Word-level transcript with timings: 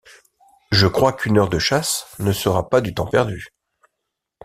Je 0.71 0.87
crois 0.87 1.13
qu’une 1.13 1.37
heure 1.37 1.47
de 1.49 1.59
chasse 1.59 2.07
ne 2.17 2.31
sera 2.31 2.71
pas 2.71 2.81
du 2.81 2.95
temps 2.95 3.05
perdu. 3.05 3.49